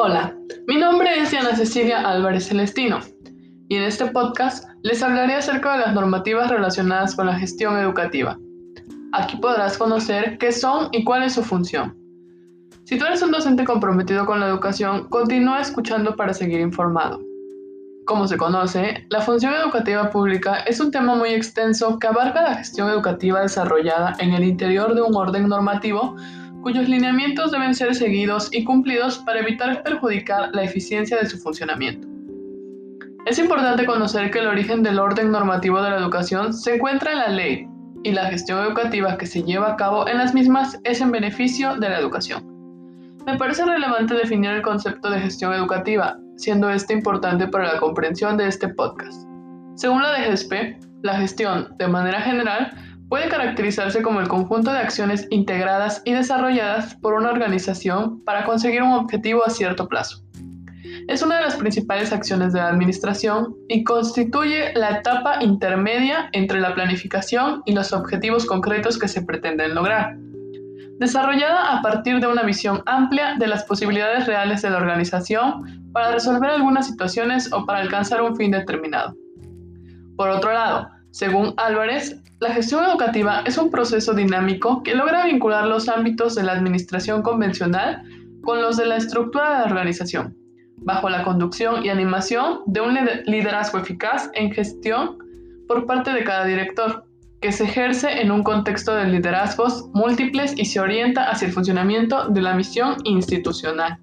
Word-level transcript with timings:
Hola, 0.00 0.32
mi 0.68 0.76
nombre 0.76 1.18
es 1.18 1.32
Diana 1.32 1.56
Cecilia 1.56 2.08
Álvarez 2.08 2.46
Celestino 2.46 3.00
y 3.68 3.74
en 3.74 3.82
este 3.82 4.06
podcast 4.06 4.68
les 4.84 5.02
hablaré 5.02 5.34
acerca 5.34 5.72
de 5.72 5.80
las 5.80 5.92
normativas 5.92 6.48
relacionadas 6.48 7.16
con 7.16 7.26
la 7.26 7.34
gestión 7.34 7.76
educativa. 7.76 8.38
Aquí 9.12 9.36
podrás 9.38 9.76
conocer 9.76 10.38
qué 10.38 10.52
son 10.52 10.88
y 10.92 11.02
cuál 11.02 11.24
es 11.24 11.32
su 11.32 11.42
función. 11.42 11.96
Si 12.84 12.96
tú 12.96 13.06
eres 13.06 13.22
un 13.22 13.32
docente 13.32 13.64
comprometido 13.64 14.24
con 14.24 14.38
la 14.38 14.46
educación, 14.46 15.08
continúa 15.08 15.60
escuchando 15.60 16.14
para 16.14 16.32
seguir 16.32 16.60
informado. 16.60 17.20
Como 18.06 18.28
se 18.28 18.36
conoce, 18.36 19.04
la 19.10 19.20
función 19.20 19.52
educativa 19.52 20.10
pública 20.10 20.60
es 20.60 20.78
un 20.78 20.92
tema 20.92 21.16
muy 21.16 21.30
extenso 21.30 21.98
que 21.98 22.06
abarca 22.06 22.42
la 22.42 22.54
gestión 22.54 22.88
educativa 22.88 23.40
desarrollada 23.40 24.14
en 24.20 24.32
el 24.32 24.44
interior 24.44 24.94
de 24.94 25.02
un 25.02 25.16
orden 25.16 25.48
normativo 25.48 26.14
cuyos 26.62 26.88
lineamientos 26.88 27.50
deben 27.50 27.74
ser 27.74 27.94
seguidos 27.94 28.48
y 28.52 28.64
cumplidos 28.64 29.18
para 29.18 29.40
evitar 29.40 29.82
perjudicar 29.82 30.50
la 30.52 30.64
eficiencia 30.64 31.16
de 31.18 31.26
su 31.26 31.38
funcionamiento. 31.38 32.06
Es 33.26 33.38
importante 33.38 33.84
conocer 33.84 34.30
que 34.30 34.38
el 34.38 34.46
origen 34.46 34.82
del 34.82 34.98
orden 34.98 35.30
normativo 35.30 35.82
de 35.82 35.90
la 35.90 35.98
educación 35.98 36.54
se 36.54 36.76
encuentra 36.76 37.12
en 37.12 37.18
la 37.18 37.28
ley 37.28 37.68
y 38.02 38.12
la 38.12 38.26
gestión 38.26 38.64
educativa 38.64 39.18
que 39.18 39.26
se 39.26 39.42
lleva 39.42 39.72
a 39.72 39.76
cabo 39.76 40.08
en 40.08 40.18
las 40.18 40.34
mismas 40.34 40.78
es 40.84 41.00
en 41.00 41.10
beneficio 41.10 41.76
de 41.76 41.88
la 41.88 41.98
educación. 41.98 42.42
Me 43.26 43.36
parece 43.36 43.64
relevante 43.64 44.14
definir 44.14 44.50
el 44.52 44.62
concepto 44.62 45.10
de 45.10 45.20
gestión 45.20 45.52
educativa, 45.52 46.16
siendo 46.36 46.70
este 46.70 46.94
importante 46.94 47.46
para 47.46 47.74
la 47.74 47.80
comprensión 47.80 48.38
de 48.38 48.48
este 48.48 48.68
podcast. 48.68 49.28
Según 49.74 50.02
la 50.02 50.12
DGSP, 50.12 50.52
la 51.02 51.18
gestión, 51.18 51.76
de 51.78 51.88
manera 51.88 52.20
general, 52.22 52.72
puede 53.08 53.28
caracterizarse 53.28 54.02
como 54.02 54.20
el 54.20 54.28
conjunto 54.28 54.72
de 54.72 54.78
acciones 54.78 55.26
integradas 55.30 56.02
y 56.04 56.12
desarrolladas 56.12 56.94
por 56.96 57.14
una 57.14 57.30
organización 57.30 58.22
para 58.24 58.44
conseguir 58.44 58.82
un 58.82 58.92
objetivo 58.92 59.44
a 59.44 59.50
cierto 59.50 59.88
plazo. 59.88 60.22
Es 61.08 61.22
una 61.22 61.36
de 61.36 61.42
las 61.42 61.56
principales 61.56 62.12
acciones 62.12 62.52
de 62.52 62.60
la 62.60 62.68
administración 62.68 63.56
y 63.68 63.84
constituye 63.84 64.72
la 64.74 64.98
etapa 64.98 65.42
intermedia 65.42 66.28
entre 66.32 66.60
la 66.60 66.74
planificación 66.74 67.62
y 67.66 67.72
los 67.72 67.92
objetivos 67.92 68.44
concretos 68.44 68.98
que 68.98 69.08
se 69.08 69.22
pretenden 69.22 69.74
lograr 69.74 70.16
desarrollada 70.98 71.76
a 71.76 71.82
partir 71.82 72.20
de 72.20 72.26
una 72.26 72.42
visión 72.42 72.82
amplia 72.86 73.36
de 73.38 73.46
las 73.46 73.64
posibilidades 73.64 74.26
reales 74.26 74.62
de 74.62 74.70
la 74.70 74.78
organización 74.78 75.90
para 75.92 76.12
resolver 76.12 76.50
algunas 76.50 76.86
situaciones 76.86 77.52
o 77.52 77.64
para 77.64 77.80
alcanzar 77.80 78.20
un 78.22 78.36
fin 78.36 78.50
determinado. 78.50 79.14
Por 80.16 80.28
otro 80.28 80.52
lado, 80.52 80.88
según 81.12 81.54
Álvarez, 81.56 82.20
la 82.40 82.52
gestión 82.52 82.84
educativa 82.84 83.42
es 83.46 83.58
un 83.58 83.70
proceso 83.70 84.14
dinámico 84.14 84.82
que 84.84 84.94
logra 84.94 85.24
vincular 85.24 85.66
los 85.66 85.88
ámbitos 85.88 86.36
de 86.36 86.44
la 86.44 86.52
administración 86.52 87.22
convencional 87.22 88.02
con 88.42 88.62
los 88.62 88.76
de 88.76 88.86
la 88.86 88.96
estructura 88.96 89.50
de 89.50 89.58
la 89.58 89.64
organización, 89.64 90.36
bajo 90.76 91.10
la 91.10 91.24
conducción 91.24 91.84
y 91.84 91.88
animación 91.88 92.60
de 92.66 92.80
un 92.80 92.96
liderazgo 93.26 93.78
eficaz 93.78 94.30
en 94.34 94.52
gestión 94.52 95.18
por 95.66 95.84
parte 95.86 96.12
de 96.12 96.22
cada 96.22 96.44
director, 96.44 97.04
que 97.40 97.50
se 97.50 97.64
ejerce 97.64 98.20
en 98.20 98.30
un 98.30 98.44
contexto 98.44 98.94
de 98.94 99.06
liderazgos 99.06 99.88
múltiples 99.92 100.54
y 100.56 100.64
se 100.64 100.78
orienta 100.78 101.30
hacia 101.30 101.46
el 101.46 101.52
funcionamiento 101.52 102.28
de 102.28 102.40
la 102.40 102.54
misión 102.54 102.96
institucional. 103.04 103.98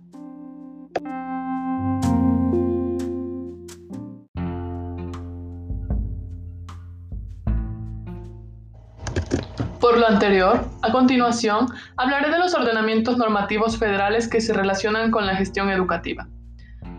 Por 9.85 9.99
lo 9.99 10.07
anterior, 10.07 10.65
a 10.81 10.91
continuación, 10.91 11.67
hablaré 11.97 12.31
de 12.31 12.39
los 12.39 12.55
ordenamientos 12.55 13.17
normativos 13.17 13.77
federales 13.77 14.27
que 14.27 14.41
se 14.41 14.51
relacionan 14.51 15.11
con 15.11 15.27
la 15.27 15.35
gestión 15.35 15.69
educativa. 15.69 16.27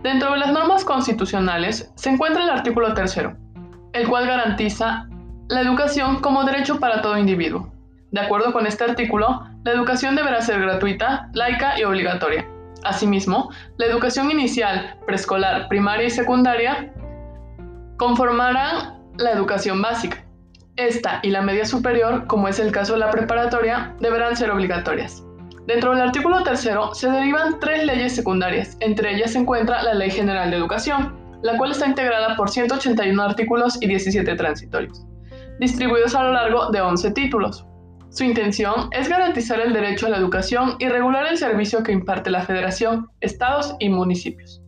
Dentro 0.04 0.30
de 0.30 0.38
las 0.38 0.52
normas 0.52 0.84
constitucionales 0.84 1.90
se 1.96 2.10
encuentra 2.10 2.44
el 2.44 2.50
artículo 2.50 2.94
tercero, 2.94 3.36
el 3.92 4.08
cual 4.08 4.28
garantiza 4.28 5.08
la 5.48 5.62
educación 5.62 6.20
como 6.20 6.44
derecho 6.44 6.78
para 6.78 7.02
todo 7.02 7.18
individuo. 7.18 7.72
De 8.12 8.20
acuerdo 8.20 8.52
con 8.52 8.68
este 8.68 8.84
artículo, 8.84 9.42
la 9.64 9.72
educación 9.72 10.14
deberá 10.14 10.40
ser 10.40 10.60
gratuita, 10.60 11.28
laica 11.32 11.76
y 11.80 11.82
obligatoria. 11.82 12.48
Asimismo, 12.84 13.50
la 13.78 13.86
educación 13.86 14.30
inicial, 14.30 14.96
preescolar, 15.06 15.66
primaria 15.66 16.06
y 16.06 16.10
secundaria 16.10 16.92
conformarán 17.96 19.02
la 19.18 19.32
educación 19.32 19.82
básica. 19.82 20.25
Esta 20.76 21.20
y 21.22 21.30
la 21.30 21.42
media 21.42 21.64
superior, 21.64 22.26
como 22.26 22.48
es 22.48 22.58
el 22.58 22.72
caso 22.72 22.94
de 22.94 23.00
la 23.00 23.10
preparatoria, 23.10 23.94
deberán 24.00 24.36
ser 24.36 24.50
obligatorias. 24.50 25.24
Dentro 25.66 25.92
del 25.92 26.02
artículo 26.02 26.42
tercero 26.42 26.94
se 26.94 27.10
derivan 27.10 27.58
tres 27.60 27.84
leyes 27.84 28.14
secundarias, 28.14 28.76
entre 28.80 29.14
ellas 29.14 29.32
se 29.32 29.38
encuentra 29.38 29.82
la 29.82 29.94
Ley 29.94 30.10
General 30.10 30.50
de 30.50 30.56
Educación, 30.56 31.16
la 31.42 31.56
cual 31.56 31.72
está 31.72 31.86
integrada 31.86 32.36
por 32.36 32.50
181 32.50 33.22
artículos 33.22 33.80
y 33.80 33.86
17 33.86 34.34
transitorios 34.36 35.06
distribuidos 35.58 36.14
a 36.14 36.22
lo 36.22 36.32
largo 36.32 36.70
de 36.70 36.80
11 36.80 37.10
títulos. 37.12 37.66
Su 38.10 38.24
intención 38.24 38.88
es 38.92 39.08
garantizar 39.08 39.60
el 39.60 39.72
derecho 39.72 40.06
a 40.06 40.10
la 40.10 40.18
educación 40.18 40.76
y 40.78 40.88
regular 40.88 41.26
el 41.26 41.36
servicio 41.36 41.82
que 41.82 41.92
imparte 41.92 42.30
la 42.30 42.42
Federación, 42.42 43.08
estados 43.20 43.74
y 43.78 43.88
municipios. 43.88 44.62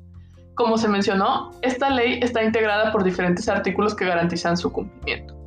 Como 0.55 0.77
se 0.77 0.89
mencionó, 0.89 1.51
esta 1.63 1.89
ley 1.89 2.19
está 2.21 2.43
integrada 2.43 2.91
por 2.91 3.05
diferentes 3.05 3.49
artículos 3.49 3.95
que 3.95 4.07
garantizan 4.07 4.57
su 4.57 4.73
cumplimiento. 4.73 5.38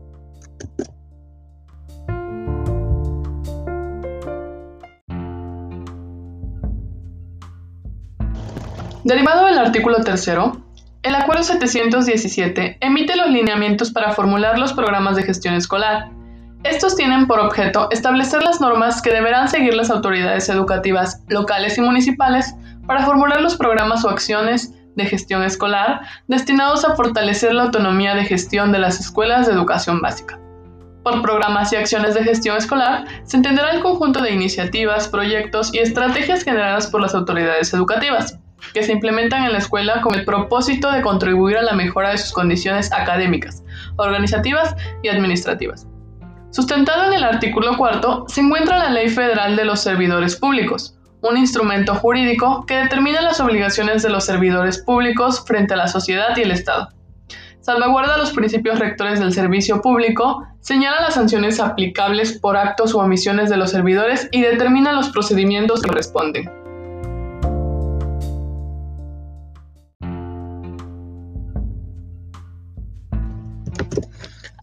Derivado 9.04 9.48
del 9.48 9.58
artículo 9.58 10.04
tercero, 10.04 10.62
el 11.02 11.16
Acuerdo 11.16 11.42
717 11.42 12.78
emite 12.82 13.16
los 13.16 13.32
lineamientos 13.32 13.90
para 13.90 14.12
formular 14.12 14.60
los 14.60 14.74
programas 14.74 15.16
de 15.16 15.24
gestión 15.24 15.56
escolar. 15.56 16.12
Estos 16.64 16.96
tienen 16.96 17.26
por 17.26 17.40
objeto 17.40 17.90
establecer 17.90 18.44
las 18.44 18.62
normas 18.62 19.02
que 19.02 19.12
deberán 19.12 19.50
seguir 19.50 19.74
las 19.74 19.90
autoridades 19.90 20.48
educativas 20.50 21.24
locales 21.30 21.80
y 21.80 21.82
municipales 21.82 22.54
para 22.86 23.04
formular 23.04 23.42
los 23.42 23.58
programas 23.58 24.06
o 24.06 24.10
acciones 24.10 24.72
de 24.96 25.06
gestión 25.06 25.42
escolar 25.42 26.02
destinados 26.28 26.86
a 26.86 26.96
fortalecer 26.96 27.56
la 27.56 27.64
autonomía 27.64 28.14
de 28.14 28.26
gestión 28.26 28.72
de 28.72 28.80
las 28.80 29.00
escuelas 29.00 29.48
de 29.48 29.54
educación 29.54 30.00
básica. 30.00 30.40
Por 31.04 31.24
programas 31.24 31.74
y 31.74 31.76
acciones 31.76 32.14
de 32.14 32.24
gestión 32.24 32.56
escolar 32.56 33.06
se 33.24 33.38
entenderá 33.38 33.72
el 33.72 33.82
conjunto 33.82 34.22
de 34.22 34.32
iniciativas, 34.32 35.08
proyectos 35.08 35.74
y 35.74 35.80
estrategias 35.80 36.44
generadas 36.44 36.86
por 36.86 37.02
las 37.02 37.16
autoridades 37.16 37.74
educativas 37.74 38.38
que 38.74 38.84
se 38.84 38.92
implementan 38.92 39.44
en 39.44 39.52
la 39.52 39.58
escuela 39.58 40.02
con 40.02 40.16
el 40.16 40.26
propósito 40.26 40.92
de 40.92 41.02
contribuir 41.02 41.58
a 41.58 41.64
la 41.64 41.74
mejora 41.74 42.12
de 42.12 42.18
sus 42.18 42.32
condiciones 42.32 42.92
académicas, 42.92 43.64
organizativas 43.98 44.76
y 45.04 45.10
administrativas. 45.10 45.88
Sustentado 46.52 47.06
en 47.06 47.14
el 47.14 47.24
artículo 47.24 47.78
cuarto 47.78 48.26
se 48.28 48.42
encuentra 48.42 48.78
la 48.78 48.90
Ley 48.90 49.10
Federal 49.10 49.56
de 49.56 49.66
los 49.66 49.82
Servidores 49.82 50.36
Públicos, 50.36 50.98
un 51.22 51.38
instrumento 51.38 51.96
jurídico 51.96 52.66
que 52.66 52.76
determina 52.76 53.22
las 53.22 53.40
obligaciones 53.40 54.04
de 54.04 54.10
los 54.10 54.26
servidores 54.26 54.80
públicos 54.80 55.46
frente 55.46 55.76
a 55.76 55.78
la 55.78 55.88
sociedad 55.88 56.36
y 56.36 56.42
el 56.42 56.52
Estado. 56.52 56.90
Salvaguarda 57.62 58.18
los 58.18 58.32
principios 58.32 58.80
rectores 58.80 59.20
del 59.20 59.34
servicio 59.34 59.82
público, 59.82 60.48
señala 60.62 61.00
las 61.02 61.14
sanciones 61.14 61.60
aplicables 61.60 62.40
por 62.40 62.58
actos 62.58 62.96
o 62.96 63.00
omisiones 63.00 63.52
de 63.52 63.58
los 63.58 63.70
servidores 63.70 64.28
y 64.32 64.42
determina 64.42 64.94
los 64.94 65.10
procedimientos 65.10 65.82
que 65.82 65.90
corresponden. 65.90 66.61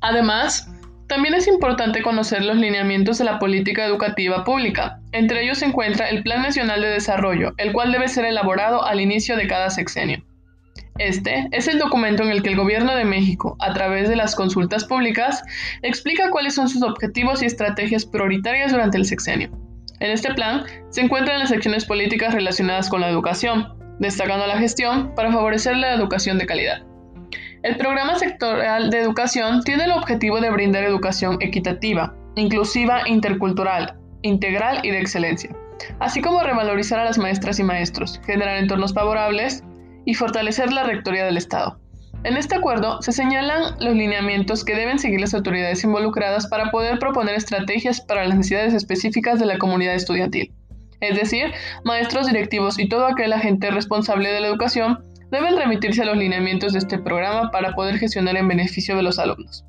Además, 0.09 0.67
también 1.07 1.35
es 1.35 1.47
importante 1.49 2.01
conocer 2.01 2.43
los 2.43 2.57
lineamientos 2.57 3.19
de 3.19 3.27
la 3.27 3.39
política 3.39 3.85
educativa 3.85 4.43
pública. 4.43 5.01
Entre 5.13 5.45
ellos 5.45 5.59
se 5.59 5.67
encuentra 5.67 6.09
el 6.09 6.23
Plan 6.23 6.41
Nacional 6.41 6.81
de 6.81 6.89
Desarrollo, 6.89 7.53
el 7.59 7.75
cual 7.75 7.93
debe 7.93 8.09
ser 8.09 8.25
elaborado 8.25 8.83
al 8.87 9.03
inicio 9.03 9.37
de 9.37 9.47
cada 9.47 9.69
sexenio. 9.69 10.25
Este 10.97 11.47
es 11.53 11.69
el 11.69 11.79
documento 11.79 12.23
en 12.23 12.31
el 12.31 12.43
que 12.43 12.49
el 12.49 12.57
Gobierno 12.57 12.97
de 12.97 13.05
México, 13.05 13.59
a 13.61 13.75
través 13.75 14.09
de 14.09 14.17
las 14.17 14.35
consultas 14.35 14.87
públicas, 14.87 15.43
explica 15.83 16.31
cuáles 16.31 16.55
son 16.55 16.71
sus 16.71 16.83
objetivos 16.83 17.43
y 17.43 17.47
estrategias 17.47 18.07
prioritarias 18.07 18.73
durante 18.73 18.97
el 18.97 19.05
sexenio. 19.05 19.51
En 20.01 20.11
este 20.11 20.33
plan 20.33 20.65
se 20.89 21.03
encuentran 21.03 21.39
las 21.39 21.53
acciones 21.53 21.85
políticas 21.85 22.33
relacionadas 22.33 22.89
con 22.89 23.03
la 23.03 23.11
educación, 23.11 23.77
destacando 23.99 24.47
la 24.47 24.57
gestión 24.57 25.15
para 25.15 25.31
favorecer 25.31 25.77
la 25.77 25.93
educación 25.93 26.39
de 26.39 26.47
calidad. 26.47 26.88
El 27.65 27.77
programa 27.77 28.17
sectorial 28.17 28.89
de 28.89 29.01
educación 29.01 29.63
tiene 29.65 29.85
el 29.85 29.91
objetivo 29.91 30.41
de 30.41 30.51
brindar 30.51 30.85
educación 30.85 31.39
equitativa, 31.41 32.15
inclusiva, 32.37 33.09
intercultural, 33.09 33.97
integral 34.23 34.79
y 34.85 34.91
de 34.91 35.01
excelencia, 35.01 35.51
así 35.99 36.21
como 36.21 36.41
revalorizar 36.41 37.01
a 37.01 37.05
las 37.05 37.19
maestras 37.19 37.59
y 37.59 37.65
maestros, 37.65 38.21
generar 38.25 38.59
entornos 38.59 38.95
favorables 38.95 39.65
y 40.05 40.15
fortalecer 40.15 40.73
la 40.73 40.85
rectoría 40.85 41.25
del 41.25 41.37
Estado. 41.37 41.81
En 42.23 42.37
este 42.37 42.55
acuerdo 42.55 43.03
se 43.03 43.11
señalan 43.11 43.75
los 43.81 43.95
lineamientos 43.95 44.65
que 44.65 44.77
deben 44.77 45.01
seguir 45.01 45.21
las 45.21 45.35
autoridades 45.35 45.83
involucradas 45.83 46.47
para 46.47 46.71
poder 46.71 47.01
proponer 47.01 47.35
estrategias 47.35 48.01
para 48.01 48.25
las 48.25 48.37
necesidades 48.37 48.73
específicas 48.73 49.41
de 49.41 49.47
la 49.47 49.59
comunidad 49.59 49.95
estudiantil. 49.95 50.53
Es 51.01 51.17
decir, 51.17 51.53
maestros 51.85 52.27
directivos 52.27 52.79
y 52.79 52.89
todo 52.89 53.07
aquel 53.07 53.33
agente 53.33 53.71
responsable 53.71 54.31
de 54.31 54.41
la 54.41 54.49
educación 54.49 54.99
deben 55.31 55.57
remitirse 55.57 56.03
a 56.03 56.07
los 56.07 56.17
lineamientos 56.17 56.73
de 56.73 56.81
este 56.81 56.99
programa 56.99 57.51
para 57.51 57.75
poder 57.75 57.99
gestionar 57.99 58.37
en 58.37 58.49
beneficio 58.49 58.97
de 58.97 59.03
los 59.03 59.19
alumnos. 59.19 59.65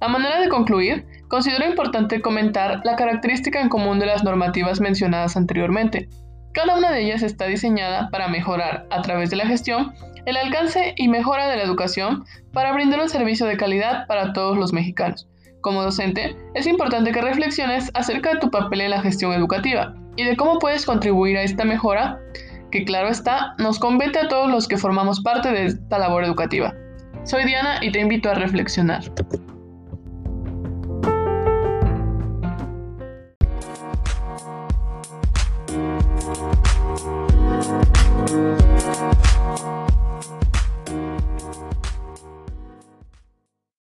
A 0.00 0.08
manera 0.08 0.40
de 0.40 0.48
concluir, 0.48 1.04
considero 1.28 1.68
importante 1.68 2.22
comentar 2.22 2.80
la 2.84 2.96
característica 2.96 3.60
en 3.60 3.68
común 3.68 3.98
de 3.98 4.06
las 4.06 4.24
normativas 4.24 4.80
mencionadas 4.80 5.36
anteriormente. 5.36 6.08
Cada 6.52 6.76
una 6.76 6.90
de 6.90 7.02
ellas 7.02 7.22
está 7.22 7.46
diseñada 7.46 8.08
para 8.10 8.28
mejorar, 8.28 8.86
a 8.90 9.02
través 9.02 9.30
de 9.30 9.36
la 9.36 9.46
gestión, 9.46 9.92
el 10.24 10.36
alcance 10.36 10.94
y 10.96 11.08
mejora 11.08 11.48
de 11.48 11.56
la 11.56 11.64
educación 11.64 12.24
para 12.52 12.72
brindar 12.72 13.00
un 13.00 13.08
servicio 13.08 13.46
de 13.46 13.56
calidad 13.56 14.06
para 14.06 14.32
todos 14.32 14.56
los 14.56 14.72
mexicanos. 14.72 15.28
Como 15.60 15.82
docente, 15.82 16.34
es 16.54 16.66
importante 16.66 17.12
que 17.12 17.20
reflexiones 17.20 17.90
acerca 17.92 18.32
de 18.32 18.40
tu 18.40 18.50
papel 18.50 18.80
en 18.80 18.90
la 18.90 19.02
gestión 19.02 19.32
educativa 19.32 19.94
y 20.16 20.24
de 20.24 20.36
cómo 20.36 20.58
puedes 20.58 20.86
contribuir 20.86 21.36
a 21.36 21.42
esta 21.42 21.64
mejora 21.64 22.18
que 22.70 22.84
claro 22.84 23.08
está, 23.08 23.54
nos 23.58 23.78
compete 23.78 24.18
a 24.18 24.28
todos 24.28 24.50
los 24.50 24.68
que 24.68 24.78
formamos 24.78 25.20
parte 25.20 25.50
de 25.50 25.66
esta 25.66 25.98
labor 25.98 26.24
educativa. 26.24 26.74
Soy 27.24 27.44
Diana 27.44 27.78
y 27.82 27.92
te 27.92 28.00
invito 28.00 28.30
a 28.30 28.34
reflexionar. 28.34 29.02